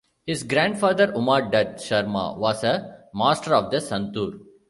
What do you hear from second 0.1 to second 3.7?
His grandfather, Uma Dutt Sharma, was a master of